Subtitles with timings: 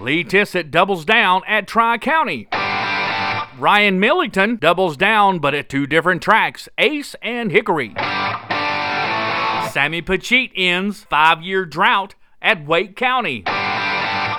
[0.00, 2.48] Lee Tissot doubles down at Tri County.
[3.58, 7.94] Ryan Millington doubles down, but at two different tracks Ace and Hickory.
[9.72, 13.44] Sammy Pachit ends five year drought at Wake County.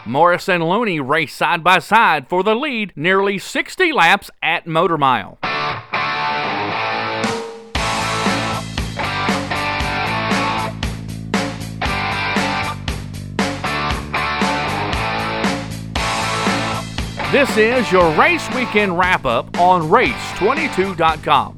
[0.05, 4.97] Morris and Looney race side by side for the lead nearly 60 laps at Motor
[4.97, 5.37] Mile.
[17.31, 21.57] This is your race weekend wrap up on race22.com.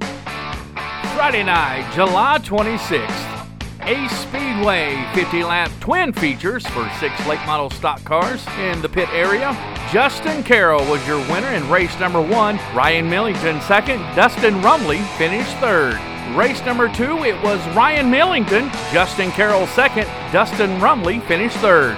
[1.16, 3.48] Friday night, July 26th,
[3.84, 9.08] Ace Speedway 50 lap twin features for six late model stock cars in the pit
[9.14, 9.54] area.
[9.94, 15.56] Justin Carroll was your winner in race number one, Ryan Millington second, Dustin Rumley finished
[15.60, 15.98] third.
[16.36, 21.96] Race number two, it was Ryan Millington, Justin Carroll second, Dustin Rumley finished third.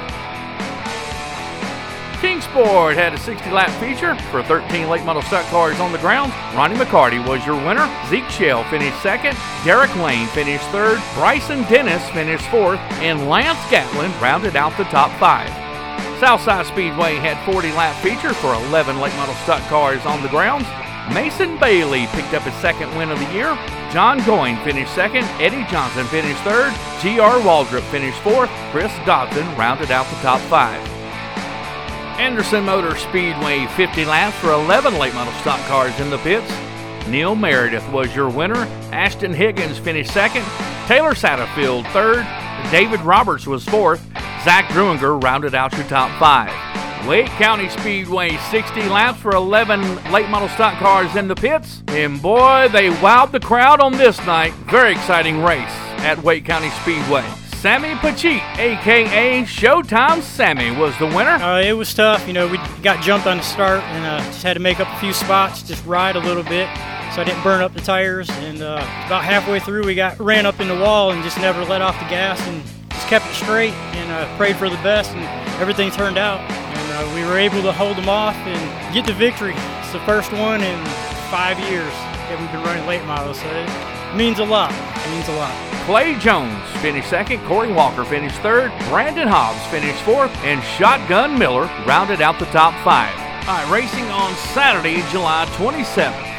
[2.24, 6.32] Kingsport had a 60 lap feature for 13 late model stock cars on the ground.
[6.56, 7.86] Ronnie McCarty was your winner.
[8.08, 9.38] Zeke Shell finished second.
[9.66, 11.04] Derek Lane finished third.
[11.16, 12.80] Bryson Dennis finished fourth.
[13.04, 15.50] And Lance Gatlin rounded out the top five.
[16.22, 20.66] Southside Speedway had 40 lap feature for 11 late model stock cars on the grounds.
[21.14, 23.54] Mason Bailey picked up his second win of the year.
[23.92, 25.26] John Goyne finished second.
[25.44, 26.72] Eddie Johnson finished third.
[27.02, 27.42] G.R.
[27.42, 28.50] Waldrop finished fourth.
[28.72, 30.93] Chris Dodson rounded out the top five.
[32.20, 36.52] Anderson Motor Speedway 50 laps for 11 late model stock cars in the pits.
[37.08, 38.68] Neil Meredith was your winner.
[38.92, 40.46] Ashton Higgins finished second.
[40.88, 42.26] Taylor Satterfield third.
[42.72, 44.02] David Roberts was fourth.
[44.44, 46.52] Zach Druinger rounded out your top five.
[47.08, 51.84] Wake County Speedway 60 laps for 11 late model stock cars in the pits.
[51.88, 54.54] And boy, they wowed the crowd on this night.
[54.70, 55.62] Very exciting race
[56.00, 57.26] at Wake County Speedway.
[57.64, 61.42] Sammy Pachit, aka Showtime Sammy, was the winner.
[61.42, 62.28] Uh, it was tough.
[62.28, 64.90] You know, we got jumped on the start and uh, just had to make up
[64.90, 66.68] a few spots, just ride a little bit,
[67.16, 68.30] so I didn't burn up the tires.
[68.32, 71.64] And uh, about halfway through, we got ran up in the wall and just never
[71.64, 75.12] let off the gas and just kept it straight and uh, prayed for the best,
[75.12, 75.24] and
[75.62, 76.42] everything turned out.
[76.42, 79.54] And uh, we were able to hold them off and get the victory.
[79.56, 80.86] It's the first one in
[81.32, 81.94] five years
[82.28, 84.72] that we've been running late models, so it means a lot.
[84.72, 85.54] It means a lot.
[85.86, 91.66] Clay Jones finished second, Corey Walker finished third, Brandon Hobbs finished fourth, and Shotgun Miller
[91.86, 93.14] rounded out the top five.
[93.48, 96.33] All right, racing on Saturday, July 27th.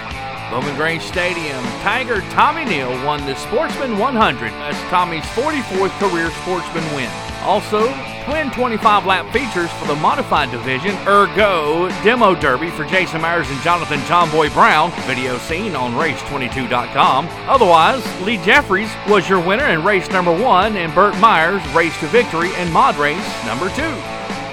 [0.51, 6.85] Bowman Gray Stadium, Tiger Tommy Neal won the Sportsman 100 as Tommy's 44th career Sportsman
[6.95, 7.11] win.
[7.43, 7.93] Also,
[8.25, 13.61] twin 25 lap features for the modified division, Ergo Demo Derby for Jason Myers and
[13.61, 17.29] Jonathan Tomboy Brown, video seen on race22.com.
[17.49, 22.07] Otherwise, Lee Jeffreys was your winner in race number one, and Burt Myers raced to
[22.07, 23.95] victory in mod race number two.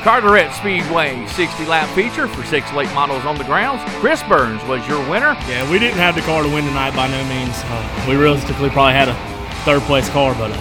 [0.04, 3.84] Carteret Speedway 60 lap feature for six late models on the grounds.
[4.00, 5.38] Chris Burns was your winner.
[5.46, 7.54] Yeah, we didn't have the car to win tonight by no means.
[7.66, 9.16] Uh, we realistically probably had a
[9.64, 10.58] third place car, but uh,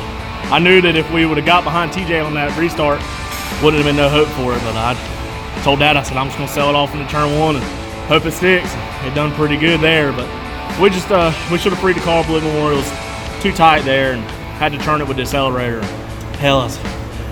[0.53, 3.01] I knew that if we would have got behind TJ on that restart,
[3.65, 4.61] wouldn't have been no hope for it.
[4.61, 4.93] But I
[5.65, 7.65] told Dad, I said, I'm just going to sell it off into turn one and
[8.12, 8.69] hope it sticks.
[9.09, 10.28] It done pretty good there, but
[10.78, 12.72] we just uh, we should have freed the car up a little more.
[12.72, 12.93] It was
[13.43, 14.22] too tight there and
[14.61, 15.81] had to turn it with the accelerator.
[16.37, 16.69] Hell,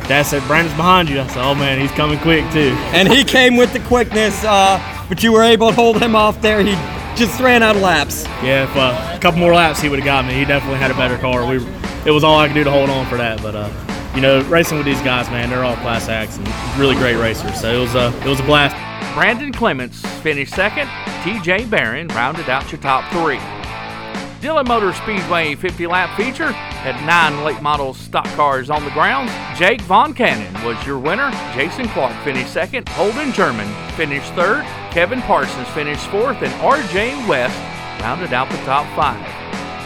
[0.09, 1.21] I said, Dad said, Brandon's behind you.
[1.21, 2.75] I said, oh man, he's coming quick too.
[2.93, 6.41] and he came with the quickness, uh, but you were able to hold him off
[6.41, 6.63] there.
[6.63, 6.73] He
[7.17, 8.25] just ran out of laps.
[8.43, 10.35] Yeah, if uh, a couple more laps, he would have got me.
[10.35, 11.47] He definitely had a better car.
[11.47, 11.57] We,
[12.07, 13.43] it was all I could do to hold on for that.
[13.43, 13.71] But uh,
[14.15, 16.49] you know, racing with these guys, man, they're all class acts and
[16.79, 17.61] really great racers.
[17.61, 18.75] So it was a, it was a blast.
[19.15, 20.89] Brandon Clements finished second.
[21.23, 23.41] TJ Barron rounded out your top three.
[24.41, 29.33] Dillon Motor Speedway 50 lap feature had nine late model stock cars on the grounds.
[29.59, 31.33] Jake Von Cannon was your winner.
[31.55, 32.89] Jason Clark finished second.
[32.91, 33.67] Holden German
[33.97, 34.63] finished third.
[34.93, 36.41] Kevin Parsons finished fourth.
[36.41, 37.59] And RJ West
[38.01, 39.19] rounded out the top five.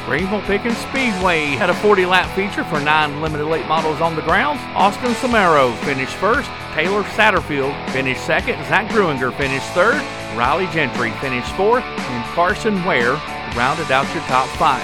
[0.05, 4.23] Greenville Pickens Speedway had a 40 lap feature for nine limited late models on the
[4.23, 4.61] grounds.
[4.75, 6.51] Austin Samaro finished first.
[6.75, 8.63] Taylor Satterfield finished second.
[8.65, 10.03] Zach Gruinger finished third.
[10.37, 11.85] Riley Gentry finished fourth.
[11.85, 13.17] And Carson Ware
[13.55, 14.83] rounded out your top five.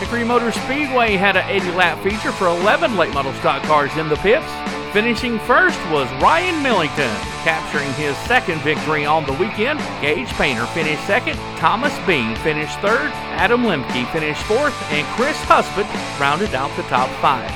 [0.00, 4.08] Hickory Motor Speedway had an 80 lap feature for 11 late model stock cars in
[4.08, 4.46] the pits.
[4.92, 7.14] Finishing first was Ryan Millington,
[7.44, 9.78] capturing his second victory on the weekend.
[10.00, 15.88] Gage Painter finished second, Thomas Bean finished third, Adam Lemke finished fourth, and Chris Husband
[16.18, 17.48] rounded out the top five.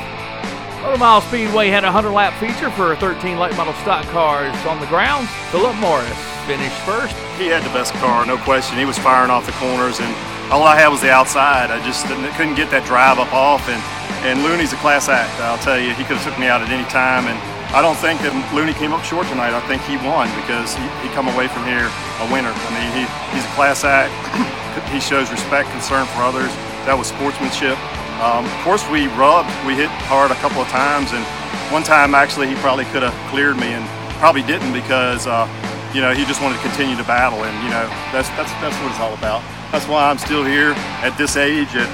[0.82, 4.79] Motor Mile Speedway had a 100 lap feature for 13 late model stock cars on
[4.79, 5.31] the grounds.
[5.50, 6.12] Philip Morris
[6.44, 7.17] finished first.
[7.41, 8.76] He had the best car, no question.
[8.76, 11.70] He was firing off the corners, and all I had was the outside.
[11.70, 12.05] I just
[12.37, 13.81] couldn't get that drive up off, and,
[14.29, 15.32] and Looney's a class act.
[15.41, 17.38] I'll tell you, he could have took me out at any time, and
[17.73, 19.56] I don't think that Looney came up short tonight.
[19.56, 21.88] I think he won because he, he come away from here
[22.23, 22.52] a winner.
[22.52, 23.02] I mean, he,
[23.35, 24.12] he's a class act.
[24.94, 26.52] he shows respect, concern for others.
[26.87, 27.75] That was sportsmanship.
[28.23, 29.50] Um, of course, we rubbed.
[29.67, 31.25] We hit hard a couple of times, and
[31.73, 33.82] one time actually he probably could have cleared me, and
[34.23, 35.49] probably didn't because uh,
[35.94, 38.76] you know he just wanted to continue to battle, and you know that's that's that's
[38.82, 39.41] what it's all about.
[39.73, 40.75] That's why I'm still here
[41.06, 41.91] at this age, and,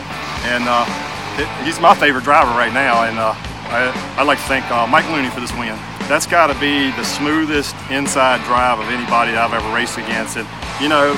[0.51, 0.85] and uh,
[1.39, 3.19] it, he's my favorite driver right now, and.
[3.19, 3.35] Uh,
[3.71, 3.87] I,
[4.19, 5.79] would like to thank uh, Mike Looney for this win.
[6.11, 10.37] That's got to be the smoothest inside drive of anybody I've ever raced against.
[10.37, 10.47] And,
[10.83, 11.15] you know,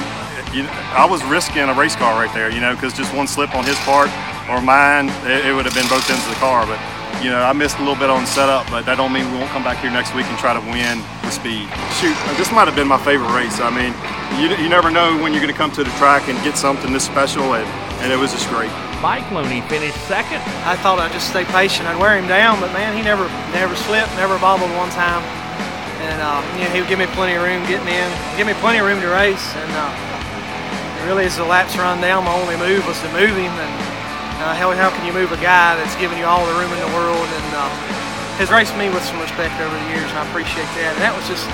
[0.52, 3.56] you, I was risking a race car right there, you know, because just one slip
[3.56, 4.12] on his part
[4.52, 6.68] or mine, it, it would have been both ends of the car.
[6.68, 6.76] But,
[7.20, 9.50] you know, I missed a little bit on setup, but that don't mean we won't
[9.50, 11.68] come back here next week and try to win with speed.
[12.00, 13.60] Shoot, this might have been my favorite race.
[13.60, 13.92] I mean,
[14.40, 16.92] you, you never know when you're going to come to the track and get something
[16.92, 17.66] this special, and,
[18.00, 18.72] and it was just great.
[19.02, 20.38] Mike Looney finished second.
[20.62, 21.90] I thought I'd just stay patient.
[21.90, 25.26] I'd wear him down, but man, he never never slipped, never bobbled one time.
[26.06, 28.06] And uh, you know, he would give me plenty of room getting in,
[28.38, 29.42] give me plenty of room to race.
[29.58, 29.90] And uh,
[31.02, 33.50] really, as the laps run down, my only move was to move him.
[33.50, 33.74] And
[34.42, 36.80] uh, how, how can you move a guy that's given you all the room in
[36.82, 37.70] the world and uh,
[38.42, 40.98] has raced me with some respect over the years, and I appreciate that.
[40.98, 41.46] And that was just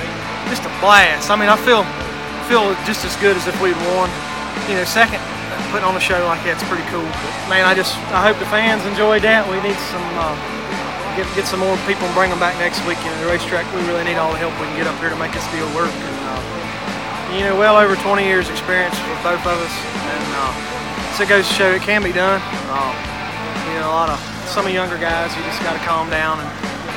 [0.49, 1.29] just a blast.
[1.29, 1.85] I mean, I feel
[2.49, 4.09] feel just as good as if we'd won.
[4.73, 5.21] You know, second
[5.69, 7.05] putting on a show like that's pretty cool.
[7.05, 9.45] But, man, I just I hope the fans enjoyed that.
[9.45, 10.33] We need some uh,
[11.13, 12.97] get get some more people and bring them back next week.
[13.05, 13.69] You know, the racetrack.
[13.77, 15.69] We really need all the help we can get up here to make this deal
[15.77, 15.93] work.
[15.93, 16.41] And, uh,
[17.37, 19.75] you know, well over 20 years experience with both of us,
[20.09, 20.53] and uh,
[21.19, 22.39] so it goes to show it can be done.
[22.71, 22.95] Uh,
[23.67, 26.39] you know, a lot of some of younger guys, you just got to calm down
[26.39, 26.47] and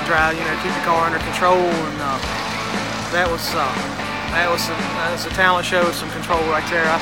[0.06, 0.38] drive.
[0.38, 2.22] You know, keep the car under control, and uh,
[3.18, 3.66] that was uh,
[4.30, 6.86] that was a, that was a talent show with some control right there.
[6.86, 7.02] I,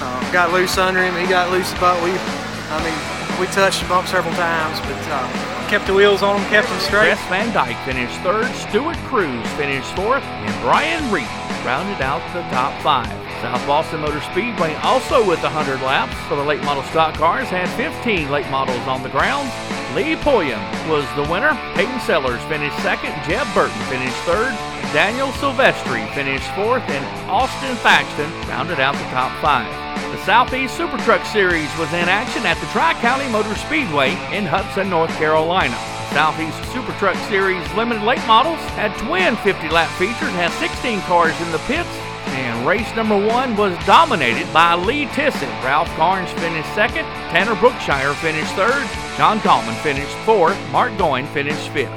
[0.00, 1.12] uh, got loose under him.
[1.20, 2.16] He got loose, but we,
[2.72, 2.96] I mean,
[3.36, 5.28] we touched the bump several times, but uh,
[5.68, 7.12] kept the wheels on him, kept them straight.
[7.12, 11.28] Chris Van Dyke finished third, Stuart Cruz finished fourth, and Brian Reed
[11.66, 13.10] rounded out the top five.
[13.42, 17.68] South Boston Motor Speedway, also with 100 laps for the late model stock cars, had
[17.74, 19.50] 15 late models on the ground.
[19.92, 21.50] Lee Pulliam was the winner.
[21.74, 23.10] Peyton Sellers finished second.
[23.26, 24.54] Jeb Burton finished third.
[24.94, 29.66] Daniel Silvestri finished fourth, and Austin Thaxton rounded out the top five.
[30.14, 34.46] The Southeast Super Truck Series was in action at the Tri County Motor Speedway in
[34.46, 35.76] Hudson, North Carolina.
[36.16, 41.38] Southeast Super Truck Series limited late models had twin 50 lap features, had 16 cars
[41.42, 41.90] in the pits,
[42.28, 45.46] and race number one was dominated by Lee Tissot.
[45.62, 51.68] Ralph Carnes finished second, Tanner Brookshire finished third, John Coleman finished fourth, Mark Goin finished
[51.68, 51.90] fifth.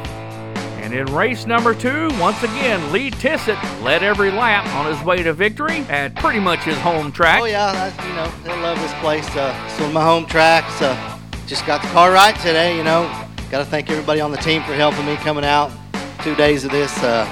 [0.83, 5.24] And in race number two, once again, Lee Tissot led every lap on his way
[5.24, 7.42] to victory at pretty much his home track.
[7.42, 9.33] Oh yeah, I, you know, I love this place.
[9.33, 10.69] Uh, it's my home track.
[10.71, 10.94] So
[11.48, 12.75] just got the car right today.
[12.75, 13.07] You know,
[13.49, 15.71] got to thank everybody on the team for helping me coming out.
[16.23, 17.25] Two days of this, uh,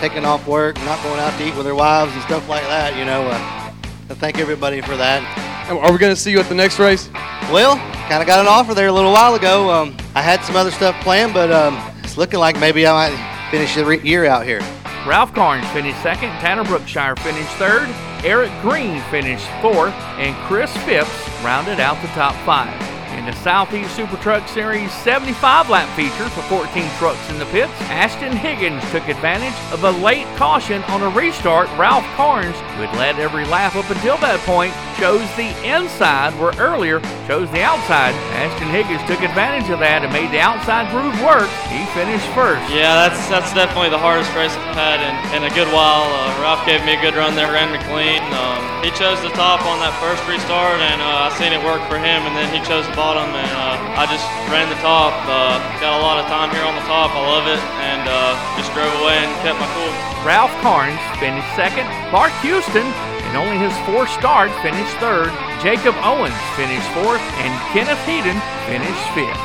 [0.00, 2.96] taking off work, not going out to eat with their wives and stuff like that.
[2.96, 5.22] You know, uh, thank everybody for that.
[5.68, 7.08] Are we going to see you at the next race?
[7.50, 7.76] Well,
[8.08, 9.70] kind of got an offer there a little while ago.
[9.70, 13.50] Um, I had some other stuff planned, but um, it's looking like maybe I might
[13.50, 14.60] finish the year out here.
[15.06, 17.88] Ralph Carnes finished second, Tanner Brookshire finished third,
[18.24, 21.10] Eric Green finished fourth, and Chris Phipps
[21.42, 22.93] rounded out the top five.
[23.14, 27.72] In the Southeast Super Truck Series 75 lap feature for 14 trucks in the pits,
[27.88, 31.68] Ashton Higgins took advantage of a late caution on a restart.
[31.78, 36.52] Ralph Carnes, who had led every lap up until that point, chose the inside where
[36.58, 36.98] earlier
[37.30, 38.12] chose the outside.
[38.34, 41.48] Ashton Higgins took advantage of that and made the outside groove work.
[41.70, 42.66] He finished first.
[42.68, 46.10] Yeah, that's that's definitely the hardest race I've had in, in a good while.
[46.10, 48.20] Uh, Ralph gave me a good run there, ran me clean.
[48.34, 51.80] Um, he chose the top on that first restart, and uh, I seen it work
[51.88, 55.12] for him, and then he chose the bottom, and uh, I just ran the top.
[55.28, 57.12] Uh, got a lot of time here on the top.
[57.12, 59.92] I love it, and uh, just drove away and kept my cool.
[60.24, 61.84] Ralph Carnes finished second.
[62.08, 62.88] Clark Houston,
[63.28, 65.28] in only his fourth start, finished third.
[65.60, 69.44] Jacob Owens finished fourth, and Kenneth Heaton finished fifth.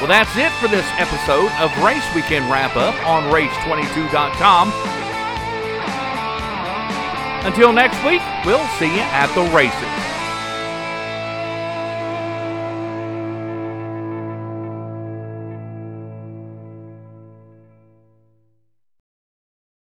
[0.00, 4.72] Well, that's it for this episode of Race Weekend Wrap Up on Race22.com.
[7.42, 10.09] Until next week, we'll see you at the races.